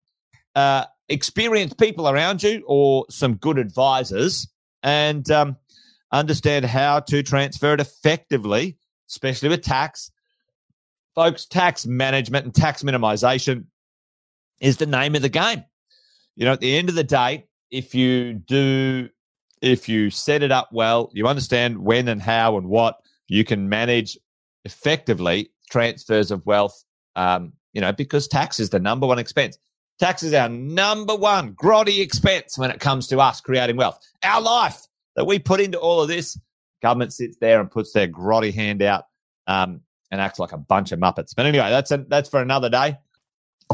uh, 0.54 0.84
experienced 1.08 1.78
people 1.78 2.08
around 2.08 2.42
you 2.42 2.62
or 2.66 3.06
some 3.08 3.34
good 3.34 3.58
advisors, 3.58 4.48
and 4.82 5.30
um, 5.30 5.56
understand 6.12 6.64
how 6.64 7.00
to 7.00 7.22
transfer 7.22 7.74
it 7.74 7.80
effectively, 7.80 8.78
especially 9.08 9.48
with 9.48 9.62
tax. 9.62 10.10
Folks, 11.14 11.46
tax 11.46 11.86
management 11.86 12.44
and 12.44 12.54
tax 12.54 12.82
minimization 12.82 13.66
is 14.60 14.76
the 14.76 14.86
name 14.86 15.14
of 15.14 15.22
the 15.22 15.28
game. 15.28 15.64
You 16.36 16.44
know, 16.44 16.52
at 16.52 16.60
the 16.60 16.76
end 16.76 16.88
of 16.88 16.94
the 16.94 17.04
day, 17.04 17.46
if 17.70 17.94
you 17.94 18.34
do, 18.34 19.08
if 19.60 19.88
you 19.88 20.10
set 20.10 20.42
it 20.42 20.52
up 20.52 20.68
well, 20.72 21.10
you 21.12 21.26
understand 21.26 21.78
when 21.78 22.08
and 22.08 22.20
how 22.20 22.56
and 22.56 22.68
what 22.68 23.00
you 23.28 23.44
can 23.44 23.68
manage 23.68 24.18
effectively 24.64 25.50
transfers 25.70 26.30
of 26.30 26.44
wealth, 26.46 26.84
um, 27.16 27.52
you 27.72 27.80
know, 27.80 27.92
because 27.92 28.26
tax 28.26 28.58
is 28.58 28.70
the 28.70 28.78
number 28.78 29.06
one 29.06 29.18
expense. 29.18 29.58
Tax 29.98 30.22
is 30.22 30.32
our 30.32 30.48
number 30.48 31.14
one 31.14 31.54
grotty 31.54 32.00
expense 32.00 32.56
when 32.56 32.70
it 32.70 32.80
comes 32.80 33.06
to 33.08 33.18
us 33.20 33.40
creating 33.40 33.76
wealth. 33.76 33.98
Our 34.22 34.40
life 34.40 34.86
that 35.16 35.26
we 35.26 35.38
put 35.38 35.60
into 35.60 35.78
all 35.78 36.00
of 36.00 36.08
this. 36.08 36.38
Government 36.82 37.12
sits 37.12 37.36
there 37.36 37.60
and 37.60 37.70
puts 37.70 37.92
their 37.92 38.08
grotty 38.08 38.54
hand 38.54 38.80
out 38.80 39.04
um, 39.46 39.82
and 40.10 40.20
acts 40.20 40.38
like 40.38 40.52
a 40.52 40.56
bunch 40.56 40.92
of 40.92 40.98
muppets. 40.98 41.34
But 41.36 41.44
anyway, 41.44 41.68
that's 41.68 41.90
a, 41.90 41.98
that's 42.08 42.30
for 42.30 42.40
another 42.40 42.70
day. 42.70 42.96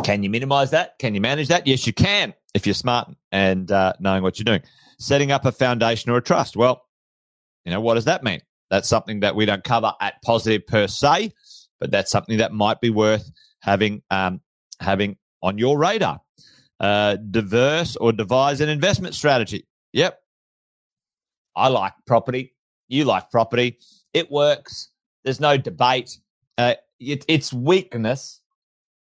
Can 0.04 0.22
you 0.22 0.30
minimize 0.30 0.70
that? 0.70 0.98
Can 0.98 1.14
you 1.14 1.20
manage 1.20 1.48
that? 1.48 1.66
Yes, 1.66 1.86
you 1.86 1.92
can 1.92 2.34
if 2.54 2.66
you're 2.66 2.74
smart 2.74 3.08
and 3.32 3.70
uh, 3.70 3.94
knowing 3.98 4.22
what 4.22 4.38
you're 4.38 4.44
doing. 4.44 4.62
Setting 4.98 5.32
up 5.32 5.44
a 5.44 5.52
foundation 5.52 6.10
or 6.10 6.18
a 6.18 6.22
trust. 6.22 6.56
Well, 6.56 6.82
you 7.64 7.72
know, 7.72 7.80
what 7.80 7.94
does 7.94 8.04
that 8.04 8.22
mean? 8.22 8.40
That's 8.70 8.88
something 8.88 9.20
that 9.20 9.34
we 9.34 9.46
don't 9.46 9.62
cover 9.62 9.92
at 10.00 10.22
positive 10.22 10.66
per 10.66 10.86
se, 10.86 11.32
but 11.80 11.90
that's 11.90 12.10
something 12.10 12.38
that 12.38 12.52
might 12.52 12.80
be 12.80 12.90
worth 12.90 13.30
having 13.60 14.02
um, 14.10 14.40
having 14.80 15.16
on 15.42 15.58
your 15.58 15.78
radar. 15.78 16.20
Uh, 16.78 17.16
diverse 17.16 17.96
or 17.96 18.12
devise 18.12 18.60
an 18.60 18.68
investment 18.68 19.14
strategy. 19.14 19.66
Yep, 19.92 20.18
I 21.54 21.68
like 21.68 21.94
property. 22.06 22.54
You 22.88 23.04
like 23.04 23.30
property. 23.30 23.78
It 24.12 24.30
works. 24.30 24.90
There's 25.24 25.40
no 25.40 25.56
debate. 25.56 26.18
Uh, 26.58 26.74
it, 27.00 27.24
its 27.28 27.52
weakness, 27.52 28.40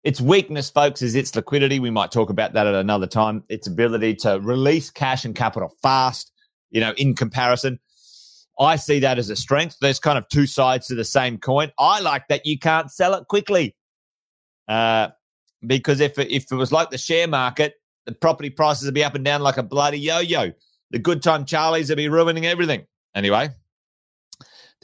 its 0.04 0.20
weakness, 0.20 0.70
folks, 0.70 1.02
is 1.02 1.14
its 1.14 1.34
liquidity. 1.34 1.80
We 1.80 1.90
might 1.90 2.12
talk 2.12 2.30
about 2.30 2.52
that 2.52 2.66
at 2.66 2.74
another 2.74 3.06
time. 3.06 3.42
Its 3.48 3.66
ability 3.66 4.14
to 4.16 4.38
release 4.40 4.90
cash 4.90 5.24
and 5.24 5.34
capital 5.34 5.74
fast, 5.82 6.32
you 6.70 6.80
know, 6.80 6.92
in 6.96 7.14
comparison. 7.14 7.80
I 8.60 8.76
see 8.76 9.00
that 9.00 9.18
as 9.18 9.30
a 9.30 9.36
strength. 9.36 9.76
There's 9.80 9.98
kind 9.98 10.16
of 10.16 10.28
two 10.28 10.46
sides 10.46 10.86
to 10.86 10.94
the 10.94 11.04
same 11.04 11.38
coin. 11.38 11.72
I 11.78 12.00
like 12.00 12.28
that 12.28 12.46
you 12.46 12.58
can't 12.58 12.90
sell 12.90 13.14
it 13.14 13.26
quickly. 13.26 13.74
Uh, 14.68 15.08
because 15.66 16.00
if 16.00 16.18
it, 16.18 16.30
if 16.30 16.52
it 16.52 16.54
was 16.54 16.70
like 16.70 16.90
the 16.90 16.98
share 16.98 17.26
market, 17.26 17.74
the 18.06 18.12
property 18.12 18.50
prices 18.50 18.84
would 18.84 18.94
be 18.94 19.02
up 19.02 19.14
and 19.14 19.24
down 19.24 19.40
like 19.40 19.56
a 19.56 19.62
bloody 19.62 19.98
yo-yo 19.98 20.52
the 20.94 20.98
good 21.00 21.24
time 21.24 21.44
Charlies 21.44 21.88
would 21.88 21.96
be 21.96 22.08
ruining 22.08 22.46
everything. 22.46 22.86
Anyway, 23.16 23.50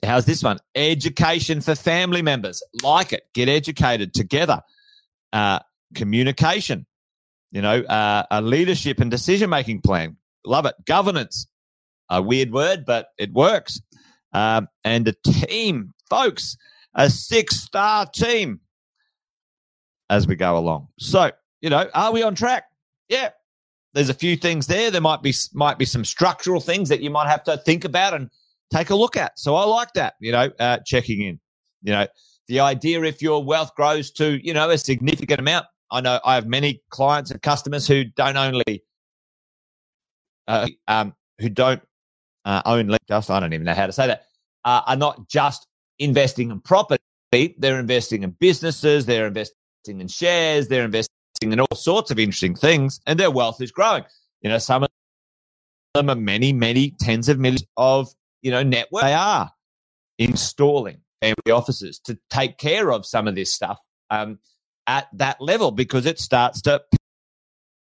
how's 0.05 0.25
this 0.25 0.43
one? 0.43 0.59
Education 0.75 1.61
for 1.61 1.77
family 1.77 2.21
members. 2.21 2.63
Like 2.83 3.13
it. 3.13 3.23
Get 3.33 3.49
educated 3.49 4.13
together. 4.13 4.61
Uh, 5.33 5.61
communication. 5.95 6.87
You 7.53 7.63
know, 7.63 7.81
uh, 7.83 8.25
a 8.31 8.41
leadership 8.41 9.01
and 9.01 9.11
decision 9.11 9.51
making 9.51 9.81
plan. 9.83 10.17
Love 10.45 10.67
it. 10.67 10.75
Governance. 10.87 11.47
A 12.09 12.21
weird 12.21 12.53
word, 12.53 12.85
but 12.85 13.09
it 13.19 13.33
works. 13.33 13.81
Um, 14.33 14.69
and 14.85 15.07
a 15.09 15.15
team, 15.25 15.93
folks, 16.09 16.57
a 16.95 17.09
six 17.09 17.61
star 17.61 18.07
team 18.07 18.61
as 20.09 20.27
we 20.27 20.37
go 20.37 20.59
along. 20.59 20.89
So, 20.99 21.31
you 21.61 21.71
know, 21.71 21.89
are 21.95 22.13
we 22.13 22.23
on 22.23 22.35
track? 22.35 22.65
Yeah, 23.09 23.31
there's 23.95 24.09
a 24.09 24.15
few 24.15 24.37
things 24.37 24.67
there. 24.67 24.91
There 24.91 25.01
might 25.01 25.23
be 25.23 25.35
might 25.53 25.79
be 25.79 25.85
some 25.85 26.05
structural 26.05 26.61
things 26.61 26.89
that 26.89 27.01
you 27.01 27.11
might 27.11 27.29
have 27.29 27.45
to 27.45 27.57
think 27.59 27.85
about 27.85 28.15
and 28.15 28.31
take 28.73 28.91
a 28.91 28.95
look 28.95 29.17
at. 29.17 29.39
So 29.39 29.57
I 29.57 29.65
like 29.65 29.93
that, 29.95 30.15
you 30.21 30.33
know, 30.33 30.51
uh, 30.59 30.79
checking 30.85 31.23
in. 31.23 31.41
You 31.83 31.93
know, 31.93 32.07
the 32.51 32.59
idea 32.59 33.01
if 33.03 33.23
your 33.23 33.45
wealth 33.45 33.77
grows 33.77 34.11
to 34.11 34.45
you 34.45 34.53
know 34.53 34.69
a 34.69 34.77
significant 34.77 35.39
amount. 35.39 35.67
I 35.91 36.01
know 36.01 36.21
I 36.25 36.35
have 36.35 36.47
many 36.47 36.83
clients 36.91 37.31
and 37.31 37.41
customers 37.41 37.87
who 37.87 38.05
don't 38.05 38.37
only 38.37 38.83
uh, 40.49 40.69
um, 40.89 41.15
who 41.39 41.49
don't 41.49 41.81
uh, 42.45 42.61
own 42.67 42.95
just 43.09 43.31
I 43.31 43.39
don't 43.39 43.53
even 43.53 43.65
know 43.65 43.75
how 43.75 43.87
to 43.87 43.93
say 43.93 44.09
that 44.09 44.25
uh, 44.65 44.83
are 44.85 44.97
not 44.97 45.29
just 45.29 45.69
investing 46.01 46.51
in 46.51 46.61
property. 46.61 47.01
They're 47.31 47.79
investing 47.79 48.25
in 48.25 48.31
businesses. 48.33 49.07
They're 49.07 49.29
investing 49.29 49.55
in 49.87 50.09
shares. 50.09 50.67
They're 50.67 50.85
investing 50.85 51.09
in 51.43 51.61
all 51.61 51.77
sorts 51.77 52.11
of 52.11 52.19
interesting 52.19 52.57
things, 52.57 53.01
and 53.07 53.19
their 53.19 53.31
wealth 53.31 53.61
is 53.63 53.71
growing. 53.71 54.03
You 54.43 54.51
know, 54.51 54.59
some 54.59 54.83
of 54.83 54.89
them 55.95 56.11
are 56.11 56.17
many, 56.17 56.53
many 56.53 56.97
tens 56.99 57.29
of 57.29 57.39
millions 57.39 57.65
of 57.77 58.09
you 58.43 58.51
know 58.51 58.65
network. 58.65 59.05
They 59.05 59.15
are 59.15 59.53
installing 60.19 61.03
family 61.21 61.51
offices 61.53 61.99
to 62.05 62.19
take 62.31 62.59
care 62.59 62.93
of 62.93 63.07
some 63.07 63.29
of 63.29 63.35
this 63.35 63.53
stuff 63.53 63.79
um, 64.11 64.39
at 64.87 65.09
that 65.15 65.41
level 65.41 65.71
because 65.71 66.07
it 66.07 66.19
starts 66.19 66.63
to 66.63 66.83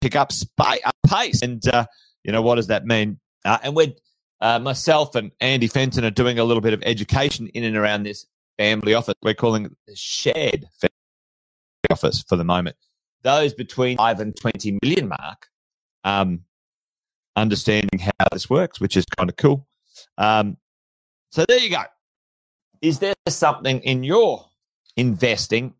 pick 0.02 0.16
up 0.16 0.32
sp- 0.32 0.84
pace. 1.08 1.42
And 1.42 1.66
uh, 1.68 1.86
you 2.24 2.32
know, 2.32 2.42
what 2.42 2.56
does 2.56 2.68
that 2.68 2.86
mean? 2.86 3.20
Uh, 3.46 3.58
and 3.64 3.76
we're 3.76 3.94
uh, 4.40 4.60
myself 4.60 5.16
and 5.16 5.32
Andy 5.40 5.68
Fenton 5.68 6.06
are 6.06 6.12
doing 6.12 6.40
a 6.40 6.44
little 6.44 6.62
bit 6.62 6.74
of 6.74 6.84
education 6.86 7.48
in 7.48 7.64
and 7.64 7.76
around 7.76 8.04
this 8.04 8.26
family 8.58 8.94
office. 8.94 9.16
We're 9.24 9.34
calling 9.34 9.66
it 9.66 9.72
the 9.88 9.96
shared 9.96 10.66
family 10.80 10.94
office 11.90 12.24
for 12.28 12.36
the 12.36 12.44
moment. 12.44 12.76
Those 13.24 13.54
between 13.54 13.98
five 13.98 14.20
and 14.20 14.36
20 14.36 14.78
million 14.84 15.08
mark, 15.08 15.48
um, 16.04 16.42
understanding 17.36 18.00
how 18.00 18.28
this 18.32 18.50
works, 18.50 18.80
which 18.80 18.96
is 18.96 19.06
kind 19.06 19.30
of 19.30 19.36
cool. 19.38 19.68
Um, 20.18 20.58
so 21.32 21.46
there 21.48 21.60
you 21.60 21.70
go. 21.70 21.82
Is 22.82 23.00
there 23.00 23.14
something 23.28 23.80
in 23.82 24.04
your 24.04 24.46
investing 24.96 25.74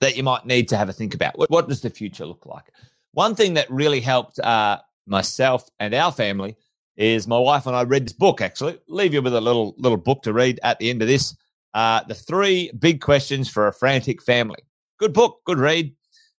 that 0.00 0.16
you 0.16 0.22
might 0.22 0.46
need 0.46 0.68
to 0.68 0.76
have 0.76 0.88
a 0.88 0.92
think 0.92 1.14
about? 1.14 1.38
What, 1.38 1.50
what 1.50 1.68
does 1.68 1.80
the 1.80 1.90
future 1.90 2.26
look 2.26 2.46
like? 2.46 2.64
One 3.12 3.34
thing 3.34 3.54
that 3.54 3.70
really 3.70 4.00
helped 4.00 4.38
uh, 4.40 4.80
myself 5.06 5.68
and 5.78 5.94
our 5.94 6.12
family 6.12 6.56
is 6.96 7.26
my 7.26 7.38
wife 7.38 7.66
and 7.66 7.76
I 7.76 7.82
read 7.82 8.06
this 8.06 8.12
book. 8.12 8.40
Actually, 8.40 8.78
leave 8.88 9.14
you 9.14 9.22
with 9.22 9.34
a 9.34 9.40
little 9.40 9.74
little 9.78 9.98
book 9.98 10.22
to 10.22 10.32
read 10.32 10.60
at 10.62 10.78
the 10.78 10.90
end 10.90 11.02
of 11.02 11.08
this. 11.08 11.36
Uh, 11.74 12.02
the 12.06 12.14
three 12.14 12.70
big 12.78 13.00
questions 13.00 13.48
for 13.48 13.66
a 13.66 13.72
frantic 13.72 14.22
family. 14.22 14.60
Good 14.98 15.12
book, 15.12 15.40
good 15.44 15.58
read. 15.58 15.94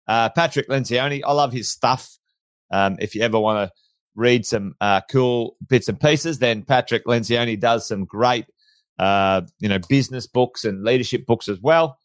Uh, 0.07 0.29
Patrick 0.31 0.69
Lencioni, 0.69 1.23
I 1.25 1.33
love 1.33 1.53
his 1.53 1.71
stuff. 1.71 2.19
Um, 2.71 2.97
if 3.01 3.15
you 3.15 3.23
ever 3.23 3.39
want 3.39 3.69
to 3.69 3.75
read 4.15 4.47
some 4.47 4.77
uh, 4.81 5.01
cool 5.11 5.57
bits 5.69 5.89
and 5.89 5.99
pieces, 5.99 6.39
then 6.39 6.63
Patrick 6.63 7.05
Lencioni 7.07 7.59
does 7.59 7.89
some 7.89 8.05
great, 8.05 8.47
uh, 8.99 9.43
you 9.59 9.69
know, 9.69 9.79
business 9.89 10.27
books 10.27 10.65
and 10.65 10.85
leadership 10.85 11.27
books 11.27 11.49
as 11.49 11.61
well. 11.61 11.99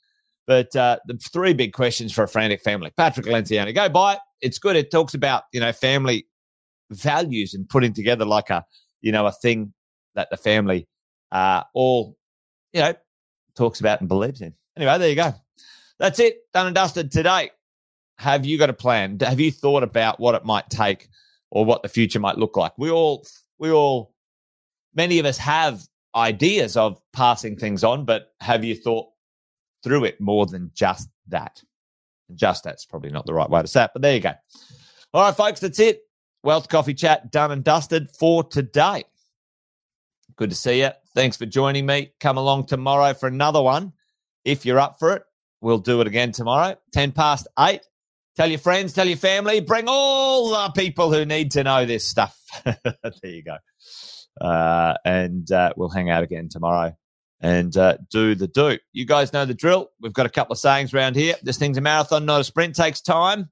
But 0.48 0.76
uh, 0.76 0.98
the 1.06 1.16
three 1.18 1.54
big 1.54 1.74
questions 1.74 2.12
for 2.12 2.24
a 2.24 2.28
frantic 2.28 2.62
family. 2.62 2.92
Patrick 2.98 3.28
Lencioni, 3.28 3.74
go 3.74 3.88
buy 3.88 4.14
it. 4.14 4.20
It's 4.42 4.58
good. 4.58 4.76
It 4.76 4.90
talks 4.90 5.14
about 5.14 5.44
you 5.54 5.60
know 5.60 5.72
family 5.72 6.28
values 6.90 7.54
and 7.54 7.70
putting 7.70 7.94
together 7.94 8.26
like 8.26 8.50
a 8.50 8.66
you 9.02 9.12
know 9.12 9.28
a 9.28 9.32
thing 9.32 9.74
that 10.16 10.30
the 10.32 10.38
family 10.38 10.88
uh, 11.32 11.64
all 11.74 12.18
you 12.74 12.82
know 12.82 12.94
talks 13.56 13.80
about 13.80 14.00
and 14.00 14.10
believes 14.10 14.42
in. 14.42 14.54
Anyway, 14.76 14.98
there 14.98 15.10
you 15.10 15.16
go. 15.16 15.34
That's 16.00 16.20
it. 16.20 16.52
Done 16.54 16.68
and 16.68 16.76
dusted 16.76 17.12
today. 17.12 17.52
Have 18.18 18.46
you 18.46 18.58
got 18.58 18.70
a 18.70 18.74
plan? 18.74 19.20
Have 19.20 19.40
you 19.40 19.52
thought 19.52 19.84
about 19.84 20.20
what 20.20 20.36
it 20.36 20.46
might 20.46 20.70
take 20.70 21.10
or 21.52 21.64
what 21.64 21.84
the 21.84 21.90
future 21.90 22.20
might 22.20 22.38
look 22.38 22.58
like? 22.58 22.78
We 22.78 22.90
all 22.90 23.26
we 23.60 23.72
all 23.72 24.14
many 24.96 25.20
of 25.20 25.26
us 25.26 25.38
have 25.38 25.82
ideas 26.16 26.78
of 26.78 27.02
passing 27.14 27.56
things 27.56 27.84
on, 27.84 28.06
but 28.06 28.34
have 28.42 28.64
you 28.64 28.76
thought 28.76 29.08
through 29.84 30.06
it 30.06 30.20
more 30.20 30.46
than 30.46 30.72
just 30.74 31.10
that? 31.28 31.62
Just 32.36 32.64
that's 32.64 32.86
probably 32.86 33.12
not 33.12 33.26
the 33.26 33.34
right 33.34 33.50
way 33.50 33.62
to 33.62 33.68
say 33.68 33.86
it, 33.86 33.92
but 33.94 34.02
there 34.02 34.16
you 34.16 34.22
go. 34.22 34.34
All 35.14 35.24
right, 35.24 35.36
folks, 35.36 35.60
that's 35.60 35.80
it. 35.80 36.02
Wealth 36.44 36.70
Coffee 36.70 36.94
Chat 36.94 37.32
done 37.32 37.52
and 37.52 37.64
dusted 37.64 38.10
for 38.10 38.44
today. 38.44 39.04
Good 40.36 40.52
to 40.52 40.56
see 40.56 40.82
you. 40.82 40.92
Thanks 41.16 41.36
for 41.36 41.46
joining 41.46 41.86
me. 41.86 42.14
Come 42.20 42.38
along 42.38 42.68
tomorrow 42.68 43.14
for 43.14 43.28
another 43.28 43.62
one. 43.62 43.94
If 44.46 44.66
you're 44.66 44.80
up 44.80 45.00
for 45.00 45.14
it, 45.14 45.24
we'll 45.62 45.80
do 45.80 46.00
it 46.02 46.08
again 46.08 46.32
tomorrow, 46.32 46.78
10 46.94 47.12
past 47.12 47.48
8. 47.60 47.82
Tell 48.36 48.50
your 48.50 48.60
friends, 48.60 48.94
tell 48.94 49.08
your 49.08 49.18
family, 49.18 49.60
bring 49.60 49.86
all 49.88 50.52
the 50.52 50.72
people 50.72 51.12
who 51.12 51.26
need 51.26 51.52
to 51.52 51.64
know 51.64 51.86
this 51.86 52.08
stuff. 52.08 52.40
there 52.64 53.12
you 53.24 53.44
go. 53.44 53.58
Uh, 54.42 54.96
and 55.06 55.52
uh, 55.52 55.74
we'll 55.76 55.90
hang 55.90 56.10
out 56.10 56.24
again 56.24 56.50
tomorrow 56.50 56.96
and 57.42 57.76
uh, 57.78 57.98
do 58.10 58.36
the 58.36 58.48
do. 58.48 58.78
You 58.94 59.06
guys 59.06 59.34
know 59.34 59.46
the 59.46 59.54
drill. 59.54 59.90
We've 60.02 60.14
got 60.14 60.26
a 60.26 60.30
couple 60.30 60.54
of 60.54 60.60
sayings 60.60 60.94
around 60.94 61.16
here. 61.16 61.36
This 61.44 61.58
thing's 61.58 61.78
a 61.78 61.82
marathon, 61.82 62.26
not 62.26 62.42
a 62.42 62.44
sprint. 62.44 62.76
Takes 62.76 63.02
time 63.02 63.50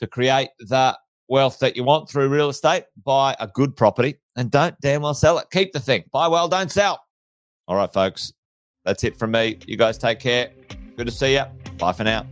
to 0.00 0.06
create 0.06 0.50
the 0.58 0.96
wealth 1.28 1.58
that 1.60 1.76
you 1.76 1.84
want 1.84 2.10
through 2.10 2.28
real 2.28 2.50
estate, 2.50 2.84
buy 3.04 3.34
a 3.38 3.46
good 3.46 3.76
property 3.76 4.16
and 4.36 4.50
don't 4.50 4.74
damn 4.80 5.02
well 5.02 5.14
sell 5.14 5.38
it. 5.38 5.46
Keep 5.50 5.72
the 5.72 5.80
thing. 5.80 6.04
Buy 6.12 6.28
well, 6.28 6.48
don't 6.48 6.70
sell. 6.70 7.02
All 7.68 7.76
right, 7.76 7.92
folks. 7.92 8.32
That's 8.84 9.04
it 9.04 9.16
from 9.16 9.30
me. 9.30 9.58
You 9.66 9.76
guys 9.76 9.96
take 9.96 10.18
care. 10.18 10.50
Good 10.96 11.06
to 11.06 11.12
see 11.12 11.34
you. 11.34 11.44
Bye 11.78 11.92
for 11.92 12.04
now. 12.04 12.26